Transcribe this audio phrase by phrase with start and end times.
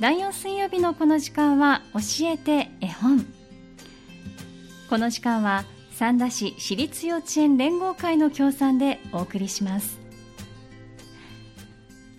[0.00, 3.24] 第4水曜日のこの時間は教えて絵本。
[4.90, 10.00] この時間は三田市私立幼稚園連合会の協賛でお送りします。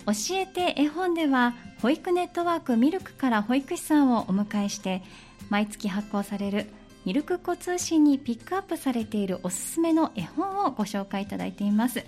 [0.05, 5.03] 教えて絵本では保育ネットワークミルクから保育士さんをお迎えして
[5.49, 6.67] 毎月発行される
[7.03, 12.05] ミルク子通信にピックアップされているおすすめの絵本をご紹介いただいています。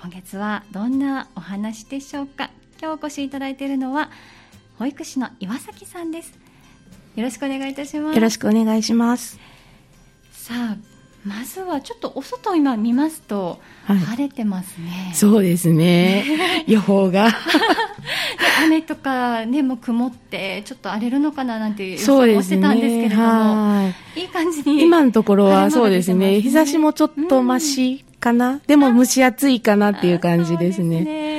[0.00, 2.50] 今月はどんなお話でしょうか。
[2.80, 4.10] 今日お越しいただいているのは
[4.78, 6.38] 保育士の岩崎さんです。
[7.16, 8.14] よろしくお願いいたします。
[8.14, 9.40] よろしくお願いします。
[10.30, 10.76] さあ
[11.24, 15.10] まずはちょっとお外今見ますと、はい、晴れてますね。
[15.14, 16.24] そうですね。
[16.68, 17.28] 予報が。
[18.64, 24.24] 雨とかねもう曇ってちょっと荒れるのかななんて予想もしてたんですけれども、ね、い。
[24.24, 31.37] い感じに今のところはそうですね、ね、日差しもちょっとましかな、うん、でも蒸し暑いかなっていう感じですね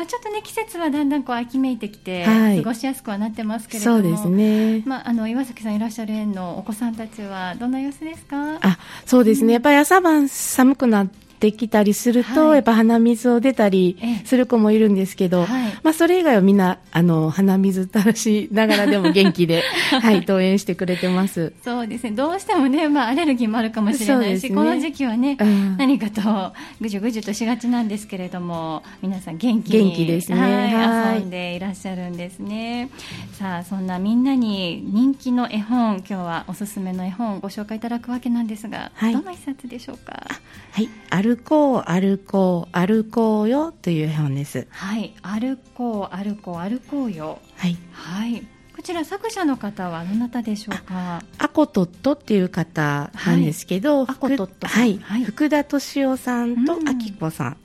[0.00, 8.56] まあ、ちょっとね季節はだんだんこう秋めいてきて、はい、過ごしやすくはなってますけれどもそうですね、まあ、あの岩崎さんいらっしゃる園のお子さんたちはどんな様子ですか？
[8.62, 13.96] あそうですね、やっぱり朝晩寒くなってってきたりすると、はい、やっぱ鼻水を出たり
[14.26, 19.62] する子もいるんですけど、はい、まあ、それ以外はみんなあの鼻水垂らしながらでも元気で、
[20.02, 21.54] はい、登園してくれてます。
[21.64, 22.10] そうですね。
[22.10, 32.90] どうしてもね、まあ、アレルギーもあるかもしれないし、ね、この時期はね、うん、何かとぐじゅぐじゅとしがちなんですけれども皆さん元気に元気ですね、はい、遊んでいらっしゃるんですね。
[33.32, 40.26] さあそんなみんなに人気の絵本今日はおすすめの絵本をご紹介いただくわけなんですが、どの一冊でしょうか？
[40.72, 40.88] はい
[41.30, 44.66] 歩こう歩こう歩こうよという絵本です。
[44.70, 45.14] はい。
[45.22, 47.38] 歩こう歩こう歩こうよ。
[47.56, 47.76] はい。
[47.92, 48.44] はい。
[48.74, 51.22] こちら作者の方はどなたでしょうか？
[51.38, 57.56] アコトットっていう方なんですけど、はい、はい、はい、福田敏夫さんとあきこさん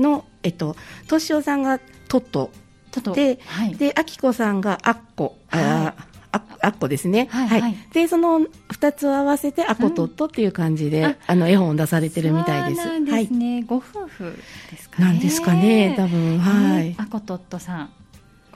[0.00, 2.50] の、はい、えっと敏夫さんがトット
[3.12, 5.94] で、はい、であきこさんがアッコ、はい、あ
[6.32, 7.28] あっこですね。
[7.30, 8.40] はい、はい、で、その
[8.80, 12.82] 二つを合わせて、あことっとっていう感じで、うん、あの、絵本を出されてるみたいです。
[12.82, 13.56] そうですね。
[13.56, 14.38] はい、ご夫婦
[14.70, 15.04] ですかね。
[15.04, 16.94] なんですかね、多分、はい。
[16.96, 17.90] あことっとさん。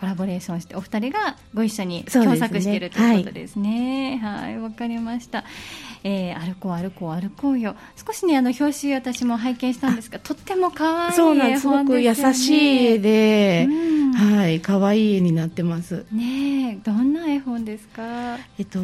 [0.05, 4.21] コラボレーションしてお二人がご一緒に共作している、ということですね。
[4.23, 5.45] はいわ、かりました。
[6.05, 7.75] えー、歩こう歩こう歩こうよ。
[8.07, 16.05] 少しねあの表紙私も拝見したんですが、とっても可愛いそうなんすごく優しい絵で、うん、はい可愛い絵になってます。
[16.13, 18.37] ねどんな絵本ですか？
[18.59, 18.81] えっと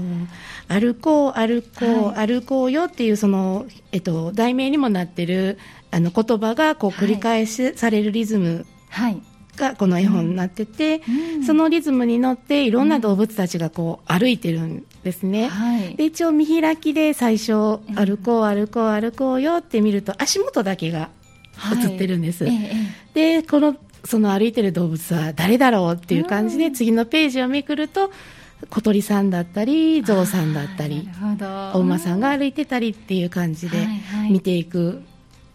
[0.69, 5.59] 歩こう歩こう、はい、歩こうよっていうそのえっと題名にもなってる
[5.91, 8.65] あの言葉がこう繰り返しされるリズム。
[8.89, 9.21] はい
[9.57, 11.03] がこの絵本になってて、
[11.37, 21.11] うん、そのリズムに乗っていろんな動物たちがこう歩いてるんですね、はい、で一応見開きで最初歩こう歩こう歩こうよって見ると足元だけが
[21.83, 22.59] 映ってるんです、はい、
[23.15, 28.11] でこのその歩いてる動物は誰だろうっていう感じで、次のページをめくると
[28.71, 31.09] 小鳥さんだったりゾウさんだったり
[31.75, 33.87] お馬さんが歩いてたりっていう感じで
[34.31, 35.03] 見ていく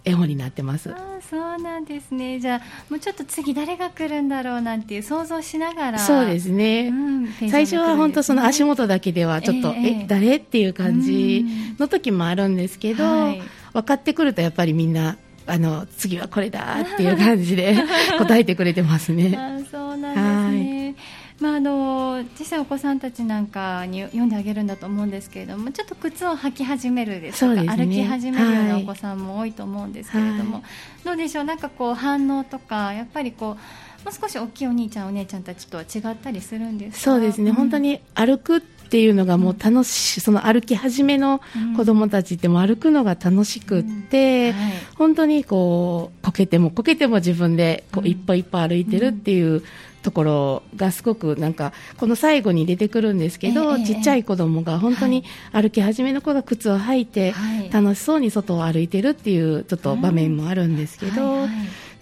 [0.05, 0.93] 絵本になってます。
[1.29, 2.39] そうなんですね。
[2.39, 5.99] じゃあもうちょっと次誰が来るんだろうなんていう想像しながら。
[5.99, 10.35] そうですね、うん、最初は本当その足元だけではちょっと、えー、え誰？
[10.37, 11.45] っていう感じ
[11.79, 13.41] の時もあるんですけど、はい、
[13.73, 15.17] 分かってくるとやっぱりみんな
[15.47, 17.75] あの次はこれだっていう感じで
[18.17, 19.35] 答えてくれてますね。
[19.37, 20.95] あそうなんですね、はい。
[21.39, 30.63] まあ、あの小さいお子さんたちなんかに読んであげるんだと思うんですけれどもちょっと靴を履き始めるですとか、ね、歩き始めるようなお子さんも多いと思うんですけれども、はい、
[31.03, 31.43] どうでしょう？
[31.43, 33.57] なんかこう反応とかやっぱりこ
[34.01, 41.41] うもう少し大きいお兄ちゃんお姉ちゃんたちとは違ったりするんですそうですね、うん、本当に歩くっていうのがもう楽しい、その歩き始めの
[41.75, 44.57] 子供たちっても歩くのが楽しくって、うん。
[44.57, 49.63] はい、本当にこうこけてもこけても自分でこう一歩一歩歩いてるっていう
[50.03, 57.33] ところがすごくなんかこの最後に出てくるんですけど、えー、ちっちゃい子供が本当に歩き始めの子が靴を履いて
[57.71, 61.49] 楽しそうに外を歩いてるっていうちょっと場面もあるんですけど、はい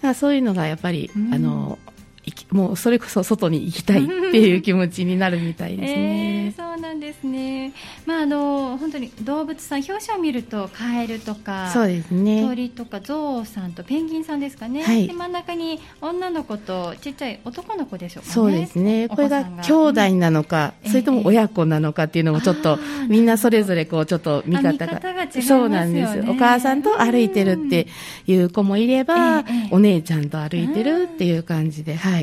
[0.02, 1.78] はい、そういうのがやっぱり、あの
[2.50, 6.44] もうそれこそ外に行きたいっていう気持ちになるみたいですね。
[6.46, 7.72] えー、そうなんですね。
[8.06, 12.42] まああの本当に動物さん表紙を見るとカエルとかそうですね。
[12.42, 14.82] 鳥とかゾウさんとペンギンさんですかね。
[14.82, 18.32] はい、で真ん中に女の子とちっちゃい男の子でしょうかね。
[18.32, 19.08] そうですね。
[19.08, 26.20] これが兄弟なのか、うん、それとも親子なのかっていうのもちょっと、えー、みんなそれぞれこうちょっと見方が、がね、そうなんです。
[26.28, 27.86] お母さんと歩いてるって
[28.26, 32.13] いう子もいれば、えー、お姉ちゃんと歩いてるっていう感じで、はい。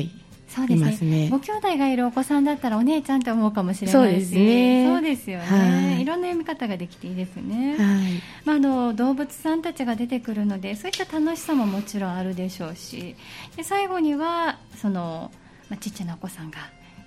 [0.54, 3.92] そうですね、ね、ご兄弟がいるお子さんだったらお姉ちゃんって思うかもしれないし。
[3.92, 4.86] そうですね。
[4.86, 8.22] そうですよね、はい、いろんな読み方ができていいですね、はい。
[8.44, 13.16] まあ、あの動物さんたちが出てくるのでそういった楽しさももちろんあるでしょうし。
[13.56, 15.32] で最後にはその、
[15.70, 16.58] まあ、ちっちゃなお子さんが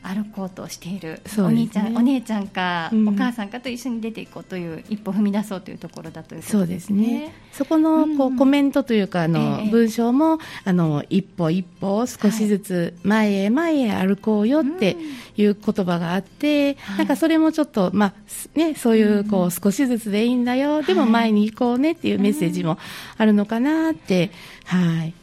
[0.05, 7.33] 歩こうとしている、お兄ちゃんお姉ちゃんか、うん、お母さんかと一緒に出ていこうという一歩踏み出そうというところだということですね。
[7.51, 14.97] そこのこう、コメントというかあの、えー、文章もあの一歩一歩少しずつ前へ前へ歩こうよって
[15.37, 15.45] い。
[15.45, 18.13] う言葉があって、はい、なんかそれもちょっとまあ
[18.57, 22.77] ねそういうこう少しずつでいいんだよ、でも前に行こうねっていうメッセージも
[23.17, 24.31] あるのかなって
[24.65, 25.13] はい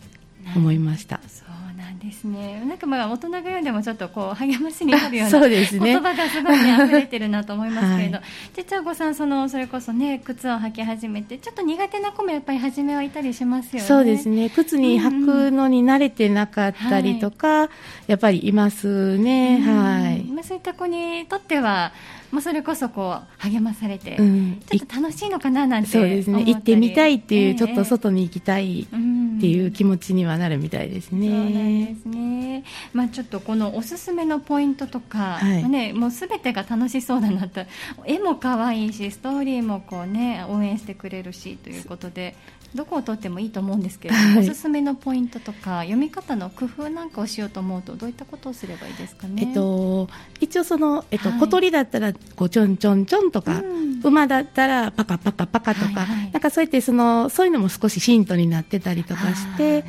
[0.57, 1.21] 思いました。
[1.99, 2.63] ですね。
[2.67, 8.25] なんかまあ大人が読んでもちょっとこう励ましになるようなね、言葉がすごいね溢れてるなと思いますけれど、はい、
[8.57, 13.89] 実はごさんそのそれこそね靴を履き始めてちょっと苦手な子もやっぱり初めはいたりしますよね。
[13.89, 14.51] そうですね。
[14.51, 17.69] 靴に履くのに慣れてなかったりとか、はい、
[18.09, 19.61] やっぱりいますね。
[19.61, 20.25] はい。
[20.25, 21.93] まあそういった子にとっては。
[22.33, 26.43] まあ、それこそこう励まされて、うん、ちょっと楽しいのかななんてそうですね。
[26.45, 28.87] 行ってみたいっていう、えー、ちょっと外に行きたいっ
[29.41, 31.29] ていう気持ちにはなるみたいですね。
[31.29, 32.65] そうなんですね、
[32.95, 37.61] まあ、ちょっとこのおすすめのポイントとか、はい、まあね、もうすべてが楽しそうだなと
[38.07, 42.35] 絵も可愛いしストーリーもこう、ね、応援してくれるしということで
[42.75, 49.43] どこを取ってもいいと思うんですけれども、はい、おすすめのポイントとか読み方の工夫なんかをしようと思うとどういったことをすればいいですかね？
[49.47, 50.09] えっと、
[50.41, 59.85] 一応その、えっと、はい、小鳥だったらこうちょんちょんちょんとか、うん、馬だったらパカパカパカとか、はいはい、なんかそうやってそのそういうのも少しヒントになってたりとかして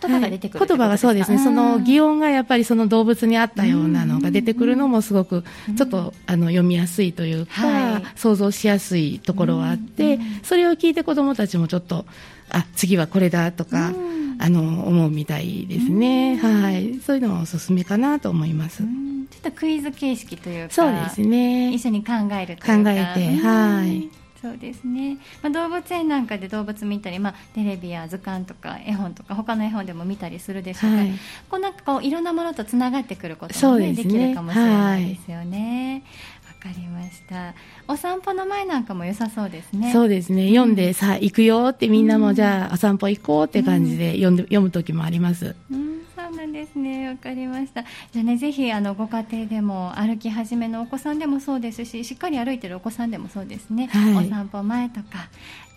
[0.00, 1.38] 言葉が出てくる、はい、言葉がそうですね。
[1.38, 5.44] その擬音がやっぱりその動物に合ったようなのが出てくるのもすごく
[5.76, 12.06] ちょっとあの読みやすいというか、想像しやすいところはあって、それを聞いて子どもたちもちょっと
[12.50, 13.92] あ次はこれだとか、
[14.38, 18.82] あの思うみたいですね、はい、そういうのはおすすめかなと思います。
[18.82, 21.72] ちょっとクイズ形式というか、そうですね。
[21.72, 24.24] 一緒に考える考えて、はい。
[24.44, 31.12] そうですね、まあ、動物園なんかで動物見たり、まあ、テレビや図鑑とか絵本とか他の絵本でも見たりするでしょうが、はい、
[31.48, 36.02] こうなんかこういろんなものとつながってくることも、ねね、できるかもしれないですよね。
[36.04, 36.33] わ
[36.64, 37.54] かりました。
[37.86, 39.92] お散歩の前なんかも良さそうですね。
[39.92, 40.48] そうですね。
[40.48, 47.08] 読んで、さあ行くよってみんなも、じゃあお散歩行こうって感じで読んで、読む時もあります、うんそうなんですね。
[47.08, 47.82] わかりました。
[48.12, 55.28] じゃあねぜひあのご家庭でも歩き始めのお子さんでもそうですししっかり歩いてるお子さんでもそうですね、はい、お散歩前とか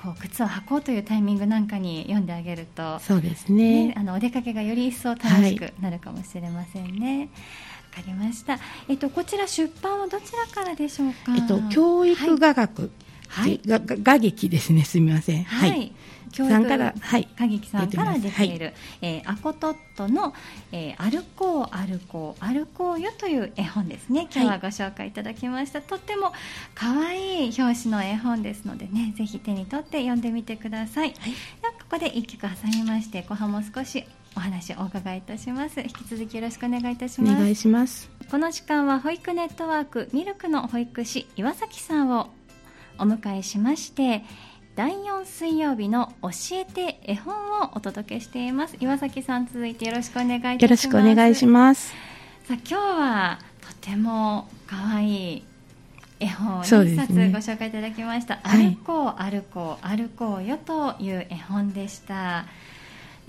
[0.01, 7.17] こう靴を履こうというタイミングなんかに読んであげるとそうですね、ね、あのお出かけがより一層楽しくなるかもしれませんね。
[7.17, 7.29] はい
[7.97, 8.59] かりました。
[8.87, 11.35] えっとこちら出版はどちらからでしょうか？
[11.35, 12.91] えっと教育画学、
[13.27, 14.83] はい、が画劇ですね。
[14.83, 15.43] すみません。
[15.43, 15.69] はい。
[15.69, 15.91] はい。
[16.29, 20.33] 教育さんから、はい、歌劇さんから出ている、はい、えー、アコトットの、
[20.73, 24.27] えー、歩こう歩こう歩こうよという絵本ですね。
[24.29, 26.33] 今日はご紹介いただきました、はい、とっても
[26.75, 34.03] 可愛い表紙の絵本ですのでねぜひ手に取って読んでみてください、はい、ではここで一曲挟みまして後半も少し
[34.37, 35.79] お話をお伺いいたします。
[35.79, 37.33] 引き続きよろしくお願いいたします。
[37.33, 38.09] お願いします。
[38.29, 42.29] この時間は保育ネットワークミルクの保育士岩崎さんを
[42.99, 44.23] お迎えしまして
[44.75, 48.77] 第4水曜日の教えて絵本をお届けしています。
[48.79, 50.63] 岩崎さん続いてよろしくお願いいたします。
[50.63, 51.89] よろしくお願いします。
[51.89, 51.95] さ
[52.51, 55.43] あ今日はとても可愛い
[56.19, 62.47] 絵本を一冊ご紹介いただきました、ね、歩こう歩こう歩こうよという絵本でした、ね、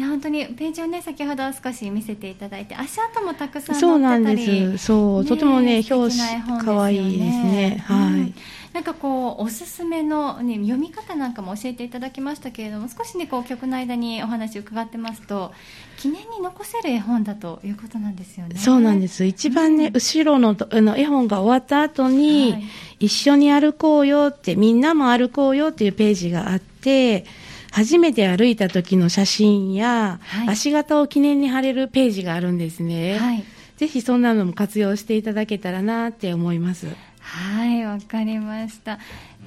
[0.06, 4.86] 本当にページをね先ほど少し見せていただいて足跡もたくさんそうなんです。
[4.86, 5.82] そう、ね、とてもね。
[5.90, 7.84] 表紙可愛いですね。
[7.86, 8.34] はい、うん。
[8.72, 15.52] なんかこうおすすめの、ね、読み方なんかも教えていただきましたけれども少しねこう曲の間にお話伺ってますと
[15.96, 18.56] 記念に残せる絵本だということなんですよね。
[18.56, 19.24] そうなんです。
[19.24, 22.64] 一番ね、うん、後ろのあの絵本が終わった後に、はい、
[23.06, 27.24] 一緒に歩こうよってみんなも歩こうよっていうページがあって
[27.70, 33.44] 初めて歩いた時の写真や、はい、足型を記念に貼れるページがあるんですね、はい、
[33.76, 36.88] ぜひそんなのも活用していただけたらなって思います。
[37.20, 38.98] はいわかりました。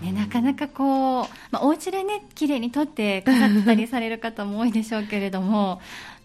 [0.02, 5.82] ね、なかなかこう、まあ、お家でね綺麗に撮って飾ったりされる方も多いでしょうけれども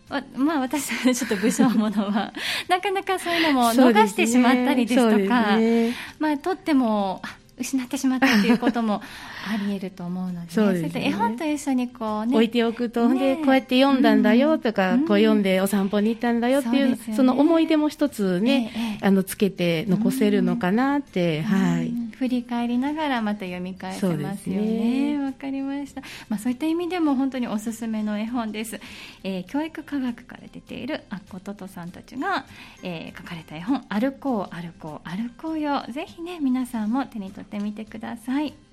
[0.37, 2.33] まあ私はちょっと武将ものは
[2.69, 5.89] なかなかそういうのも逃してしまったりですとか、ね。
[5.89, 7.23] ね、まあ撮っても
[7.59, 9.03] 失ってしまったということも
[9.49, 25.19] あり得ると思うので、ね、そうですね、絵本と一緒にこう、ね、置いておくと、ね、でこうやって読んだんだよとか、うん、こう読んでお散歩に行ったんだよっていう、そ、ね,、の思い出も一つね、ええ、あのつけて残せるのかなって、うん、はい、振り返りながらまた読み返せますよね。
[25.23, 26.03] わ、かりました。
[26.29, 28.81] まあそういった意味でも本当におすすめの絵本です。
[29.23, 32.47] えー、教育科学から出ているアッコトトさんたちが、
[32.83, 35.85] えー、書かれた絵本歩こう歩こう歩こうよ。
[35.91, 38.66] ぜひね皆さんも手に取ってみてください。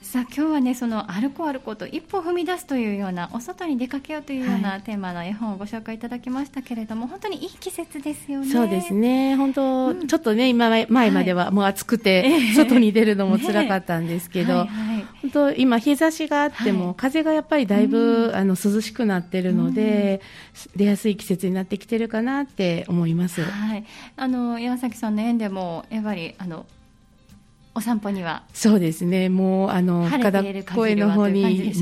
[0.00, 8.46] さあ今日はねその歩こう歩こうと一歩踏み出すというようなお外に出かけようというようなテーマの絵本をご紹介いただきましたけれども、本当にいい季節ですよね。
[8.46, 9.34] そうですね。
[9.36, 20.22] 本当、うん、ちょっとね今前まではもう暑くて、外に出るのも辛かったんですけど、ねはいはい、本当今日差しがあっても、はい、風がやっぱりだいぶ、うん、あの涼しくなってるので、
[20.74, 23.42] うん、出やすい季節になってきてるかなって思います。
[23.42, 23.84] はい、
[24.16, 26.66] あの山崎さんの園でもやっぱりあの
[27.78, 28.42] お散歩には。
[28.52, 29.28] そうですね。
[29.28, 30.42] もうあの深田
[30.74, 31.72] 公園の方に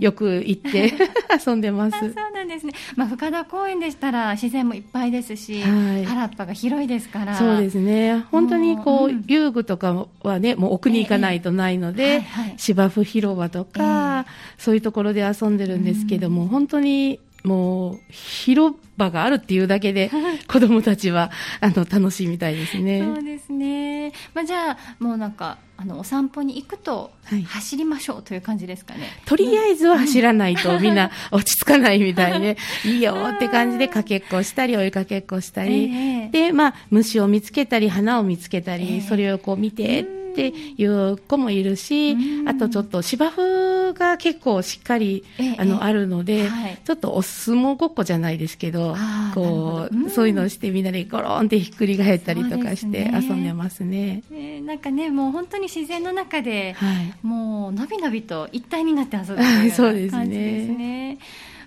[0.00, 0.92] よく行って
[1.44, 1.98] 遊んでます。
[1.98, 7.34] そうなんですね、まあ、深田公園でしたら自然もいっぱいですし、はい、原っぱが広いですから。
[7.36, 8.26] そうですね。
[8.30, 14.24] 本当にこう、うん、遊具とかはねもう奥に行かないとないので、えーはいはい、芝生広場とか、えー、
[14.58, 20.10] そういうところで遊んでるんですけども、うん、本当にもう広場があるっていうだけで
[20.48, 21.30] 子どもたちは
[21.60, 23.02] あの楽しいみたいですね。
[23.02, 24.12] そうですね。
[24.34, 27.10] まあじゃあもうなんかあのお散歩に行くと
[27.46, 29.00] 走りましょうという感じですかね。
[29.00, 40.21] はい、とりあえずは走らないと みんな落ち着かないみたいで、いいよって感じでかけっこしたり追いかけっこしたり、えー、でまあ虫を見つけたり花を見つけたり、えー、それをこう見て。
[40.32, 45.24] っていう子もいるし、あとちょっと芝生が結構しっかり、
[45.58, 48.96] あのあるので、はい、ちょっとお相撲ごっこじゃないですけど、
[49.34, 54.22] こう、そういうのをしてみんなでゴロンってひっくり返ったりとかして遊んでますね。
[54.26, 61.18] すねえー、なんかね、もう本当に自然の中で、はい、もうのびのびと一体になって遊ぶという感じ ですね。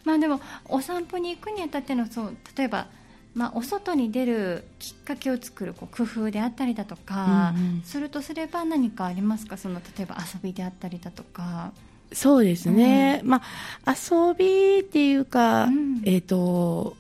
[0.04, 2.88] まあでもお散歩に行くにあたってのそう例えば
[3.36, 9.58] まあ、お外に出るきっかけを作るこう工夫であったりだとか、するとすれば何かありますか？
[9.58, 11.72] その例えば遊びであったりだとか。
[12.14, 13.42] そうですね、うん、ま
[13.84, 16.96] あ、遊びっていうか、うん、えっ、ー、と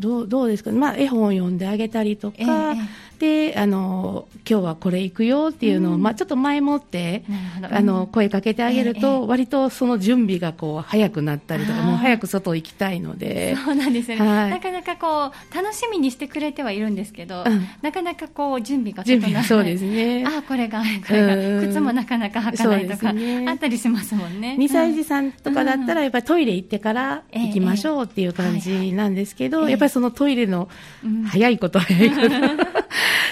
[0.00, 2.76] どうどうですか、まあ、絵本を読んであげたりとか、えー、
[3.20, 7.22] であの今日はこれ行くよっていうのを、うん、まあ、ちょっと前もって
[7.70, 13.54] あの声かけてあげると、割とその準備がこう早くなったりとかもう早く外行きたいので。
[13.62, 20.24] そうなんですね、はい、なかなかこう楽しみにしてくれてはいるんですけど、うん、なかなかこう準備が準備そうですね。
[20.26, 21.66] あこれがこれが。
[21.68, 24.56] 靴もなかなか履かないとか、ね、あったりしますもんね。
[24.58, 30.70] 2歳児さんとかだったらやっぱりトイレ行ってから行きましょうっていう感じなんですけど、やっぱりそのトイレの
[31.26, 32.30] 早いこと早いこと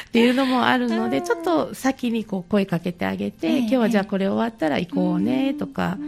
[0.08, 5.98] っていうのもあるので、ちょっと先にこう声かけてあげて、今日はじゃあこれ終わったら行こうねとか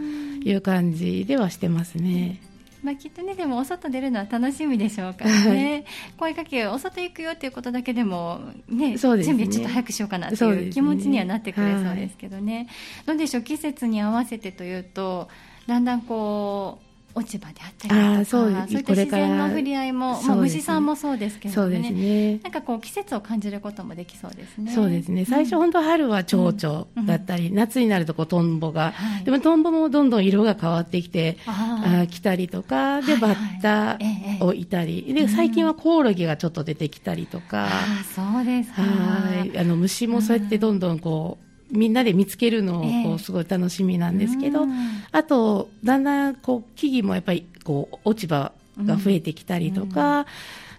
[0.43, 2.41] いう感じではしてますね。
[2.83, 5.85] まあ、きっとねでもお外出るのは楽しみでしょうからね、
[6.17, 8.97] 声かけお外行くよっていうことだけでもね、ね。
[8.97, 12.67] 準備ちょっと早くしようかなっていう気持ちにはなってくれそうですけどね、ね。
[13.05, 13.43] どうでしょう？
[13.43, 15.29] 季節に合わせてというと
[15.67, 21.79] だんだんこう落ち葉であったりとかあそういった自然の触れ合いも、ね、まあ、虫さんもそうですけどね。
[21.91, 22.39] ね。
[22.43, 24.71] なんかこう季節を感じることもできそうですね。
[24.73, 25.25] そうですね。
[25.25, 33.97] 最初、本当春は蝶々だったり、うん、夏になるとこうトンボが、はい、でもトンボもどんどん色が変わってきてあ来たりとかで、バッタ
[34.45, 37.69] をいたり、で最近はコオロギがちょっと出てきたりとか、あ
[38.15, 38.81] そうですか。
[38.81, 39.57] はい。
[39.57, 44.67] あの虫もそうやってどんどんこう、みんなで見つけるのをこうすごい楽しみなんですけど、えー、
[45.11, 50.25] あとだんだんこう木々もやっぱりこう落ち葉が増えてきたりとか、うん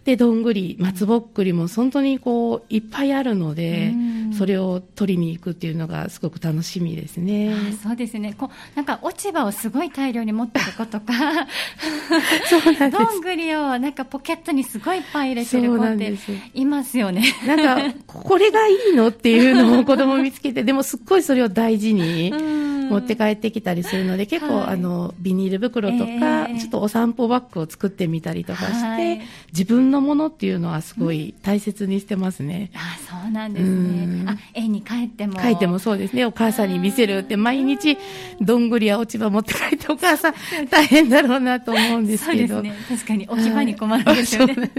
[0.04, 3.94] でどんぐり松ぼっくりも本当にこういっぱいあるので、
[4.36, 7.54] それを取りに行くっていうのがすごく楽しみですね。
[7.82, 11.12] そうですねこうなんか落ち葉をすごい大量に持ってる子とか
[12.50, 16.14] そうなんどんぐりをなんかポケットにすごいいっぱい入れてる子って
[16.54, 17.24] いますよね。
[17.46, 22.32] なんかこれがいいのっていうのを子供見つけてでもすっごいそれを大事に。
[22.92, 29.20] 持って帰ってきたりするので、結構、はい、あのビニール袋とか、えー、ちょっとお散歩バッグを作ってみたりとかして、はい、
[29.52, 32.70] 自分のものっていうのはすごい大切にしてますね。
[32.72, 34.24] うん、あそうなんですね。
[34.28, 36.24] あ絵に帰っても帰ってもそうですね。
[36.24, 37.96] お母さんに見せるって毎日
[38.40, 40.34] どんぐりや落ち葉持って帰ってお母さん
[40.70, 42.62] 大変だろうなと思うんですけど。
[42.62, 44.70] ね、確かに置き場に困るんですよね。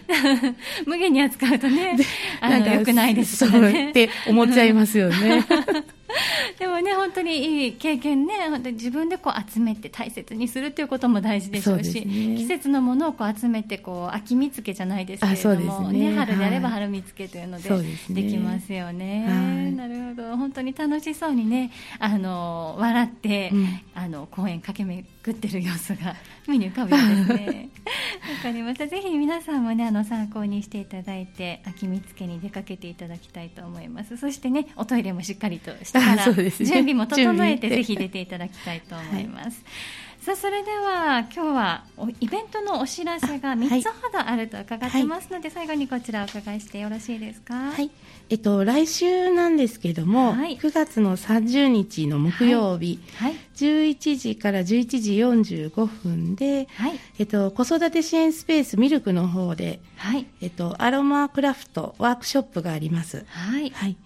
[0.86, 1.96] 無限に扱うとね、
[2.40, 3.90] なんか良くないですからね。
[3.90, 5.44] って思っちゃいますよね。
[6.58, 17.70] でもね、本当にいい経験ね、本当に自分でこう集めて大切にするということも大事でしょうし、うね、季節のものをこう集めてこう秋見つけじゃないですけれども、ね、ね、春であれば春見つけというので
[18.10, 18.98] できますよね。
[18.98, 19.70] ね。
[19.72, 26.16] なるほど、本当に楽しそうにね、あの笑って、うん、あの公園駆け巡ってる様子が
[26.46, 27.68] 目に浮かぶようですね。
[28.36, 28.86] わかりました。
[28.86, 34.16] ぜひ皆さんもね、あの参考にしていただいて、秋見つけに出かけていただきたいと思います。
[34.16, 39.62] そしてね、おトイレもしっかりとしてから、 ね、準備も整えてぜひ出ていただきたいと思います。
[39.64, 39.70] は
[40.04, 41.84] いさあそれでは今日は
[42.20, 47.54] イベントのお知らせが3つほどあると伺ってますので、はい、最後にこちらお伺いしてよろしいですか？
[47.54, 47.90] はい。
[48.28, 54.64] えっと来週なんですけども、はい、9月の30日の木曜日、はい、11時から11
[55.00, 63.24] 時45分で、はい、えっと子育て支援スペースミルクの方で、はい、えっとアロマクラフトワークショップがあります。
[63.28, 63.70] はい。
[63.70, 63.96] はい。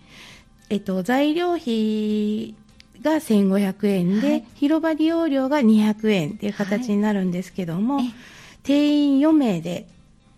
[0.71, 2.55] えっと材料費
[3.03, 8.15] が1500円で、はい、広場利用料が200円という形になるんですけども、はい、
[8.63, 9.87] 定員4名で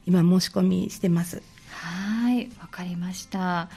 [0.07, 1.43] 今申し込みしてます。
[1.71, 3.69] はいわかりました。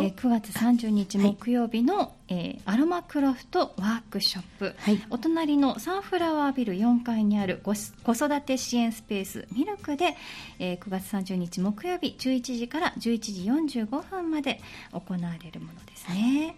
[0.00, 10.16] えー、9月30日木曜日の、はい、えー、アロマクラフトワークショップ、はい、お隣のサンフラワービル4階にある子育て支援スペースミルクで、
[10.58, 14.60] えー、9月30日木曜日11時から11時45分まで
[14.92, 16.46] 行われるものですね。
[16.46, 16.54] はい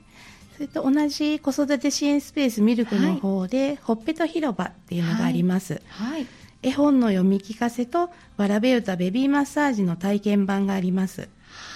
[0.56, 6.26] それと同じ子育て支援スペースミルクの方で、はい、ほっぺと広場っていうのがあります、はい、
[6.62, 11.28] 絵本の読み聞かせとわらべ歌ベビーマッサージの体験版があります、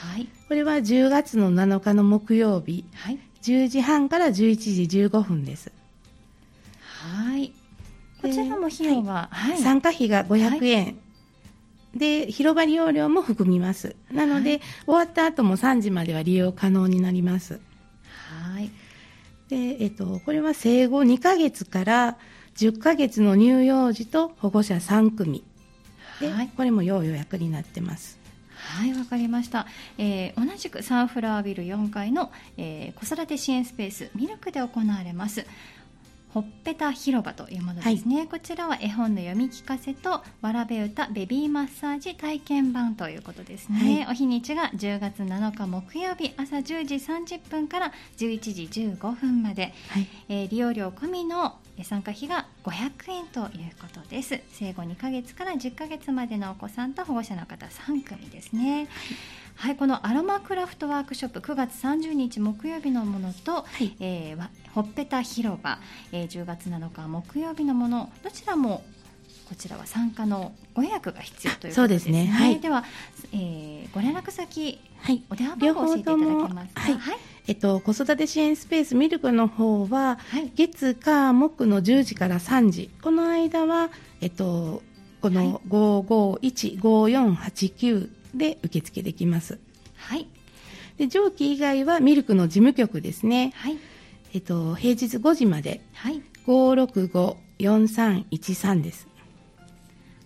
[0.02, 5.72] はい、これは10月の7日の木曜日、はい、10時半から11時15分です。
[6.84, 7.52] はい。
[8.20, 10.98] こちらも費用は、はい、参加費が500円、
[11.94, 13.96] で広場利用料も含みます。
[14.12, 17.54] なので、終わった後も3時までは利用可能になります。
[17.54, 17.62] はい
[19.48, 22.18] でえっと、これは生後2ヶ月から
[22.56, 25.44] 10ヶ月の乳幼児と保護者3組。
[26.20, 28.18] で、はい、これも要予約になってます。
[28.58, 35.46] はいわかりました、えー、同じくサンフラワービル4階の、えー、子育て支援スペースミルクで行われます
[36.28, 53.46] ほっぺた広場というものですね、はい、こちらは絵本の読み聞かせとわらべ歌ベビーマッサージ体験版ということですね、はい、お日にちが10月7日木曜日朝10時30分から11時15分まで、はい、えー、利用料込みの参加費が500円という
[53.80, 54.40] ことです。
[54.52, 58.88] 生後2ヶ月から10ヶ月までのお子さんと保護者の方3組ですね、
[59.58, 65.80] はい、このアロマクラフトワークショップ9月30日木曜日のものと、はい、えー、ほっぺた広場、
[66.12, 68.84] えー、10月7日木曜日のものどちらも
[69.48, 72.12] こちらは参加のご予約が必要ということですね。
[72.12, 72.28] で、ね。
[72.28, 72.84] はい、では、
[73.32, 76.24] えー、ご連絡先、はい、お電話番号を教えていただけ
[76.54, 76.80] ますか？
[76.80, 77.16] はい、はい、
[77.48, 82.90] えっと、子育て支援スペースミルクの方は、はい、月火木の10時から3時。
[83.02, 83.90] この間は、
[84.20, 84.84] えっと、
[85.20, 89.58] この5515489で受付できます。
[89.96, 90.26] はい。
[90.96, 93.52] で上記以外はミルクの事務局ですね。
[93.56, 93.78] はい。
[94.34, 95.80] えっと平日5時まで。
[95.94, 96.22] はい。
[96.46, 99.08] 565-4313です。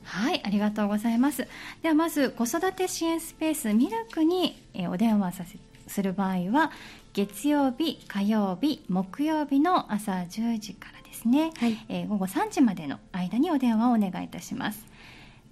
[0.05, 1.49] はい、ありがとうございます。
[1.83, 6.73] ではまず子育て支援スペースミルクに、えお電話させする場合は
[7.13, 14.87] 月曜日、火曜日、木曜日の朝10時からですね、はい、えー、午後3時までの間にお電話をお願いいたします。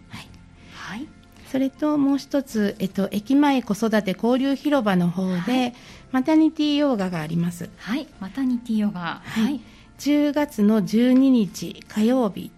[0.73, 1.22] はい
[1.53, 5.73] それともう一つ、えっと、駅前子育て交流広場の方で、はい、
[6.11, 7.69] マタニティヨガがあります。
[7.77, 9.21] はい、マタニティヨガ。
[9.23, 9.61] はい。
[9.99, 12.49] 10月の12日火曜日、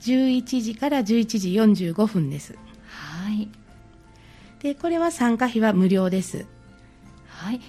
[0.00, 2.56] 11時から11時45分です。
[2.86, 3.46] はい。
[4.60, 6.46] で、これは参加費は無料です。
[7.28, 7.56] はい。
[7.56, 7.60] わ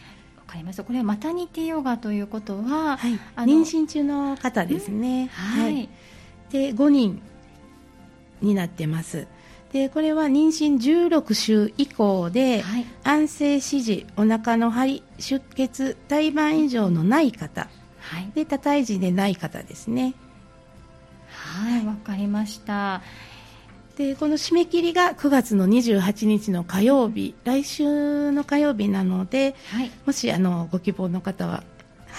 [0.48, 0.86] かりました。
[0.86, 5.30] これはマタニティヨガということは、はい、妊娠中の方ですね。
[5.34, 5.90] はい、はい。
[6.50, 7.22] で、5人
[8.42, 9.28] になってます。
[9.72, 10.78] でこれは妊娠
[11.12, 20.16] 16週以降で、はい、安静指示お腹の張り出血胎盤異常のない方、はい、で多胎児でない方ですね。
[21.30, 23.02] はいわ、かりました。
[23.96, 31.64] でこの締め切りが9月の28日の火曜日来週の火曜日なので、はい、もしあのご希望の方は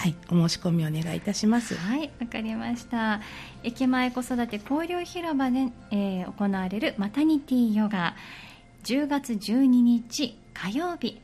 [0.00, 1.74] はい、お申し込みお願いいたします。
[1.74, 3.20] はい、わかりました。
[3.62, 8.16] 駅前子育て交流広場で、えー、行われるマタニティヨガ、
[8.84, 11.20] 10月12日火曜日、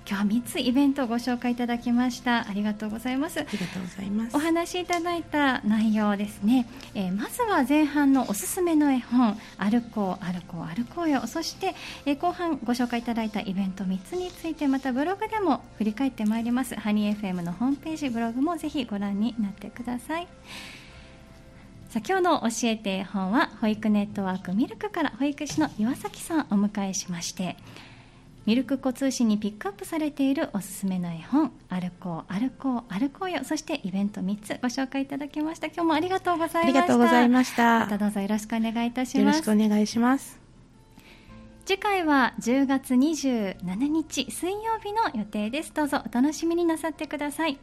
[0.06, 2.46] 今日は3つイベントをご紹介いただきました。
[2.46, 3.40] ありがとうございます。
[3.40, 4.36] ありがとうございます。
[4.36, 6.66] お話しいただいた内容ですね。
[6.94, 11.26] えー、まずは前半のおすすめの絵本、歩こう歩こう歩こうよ。
[11.26, 16.74] そして、えー、後半ご紹介いただいたイベント3つについてまたブログでも振り返ってまいります。
[16.74, 20.28] ハニー FM のホームページブログもぜひご覧になってください。
[21.88, 27.56] さあ今日の教えて絵本は保育ネットワークミルクから保育士の岩崎さんをお迎えしまして
[28.46, 35.68] ミルク子通信にピックアップされているおすすめの絵本「歩こう歩こう歩こうよ」そしてイベント3つご紹介いただきました。
[35.68, 36.66] 今日もありがとうございました。
[36.66, 37.80] ありがとうございました。
[37.80, 39.18] またどうぞよろしくお願いいたします。
[39.18, 40.40] よろしくお願いします。
[41.64, 45.72] 次回は10月27日水曜日の予定です。
[45.72, 47.58] どうぞお楽しみになさってください。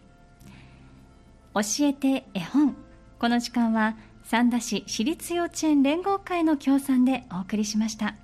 [1.53, 2.75] 教えて絵本。
[3.19, 8.15] この時間は三田市私立幼稚園連合会の協賛でお送りしました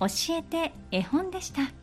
[0.00, 1.70] 教えて絵本でした。